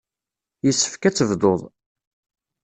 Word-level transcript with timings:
Yessefk 0.65 1.03
ad 1.03 1.15
tebduḍ. 1.15 1.61